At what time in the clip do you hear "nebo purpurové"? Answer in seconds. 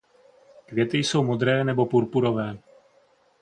1.63-2.57